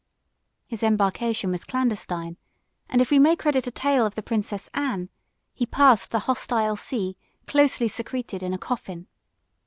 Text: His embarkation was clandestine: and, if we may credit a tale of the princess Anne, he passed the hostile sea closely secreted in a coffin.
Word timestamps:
His 0.65 0.81
embarkation 0.81 1.51
was 1.51 1.63
clandestine: 1.63 2.37
and, 2.89 3.03
if 3.03 3.11
we 3.11 3.19
may 3.19 3.35
credit 3.35 3.67
a 3.67 3.71
tale 3.71 4.03
of 4.03 4.15
the 4.15 4.23
princess 4.23 4.67
Anne, 4.73 5.09
he 5.53 5.67
passed 5.67 6.09
the 6.09 6.17
hostile 6.25 6.75
sea 6.75 7.15
closely 7.45 7.87
secreted 7.87 8.41
in 8.41 8.51
a 8.51 8.57
coffin. 8.57 9.05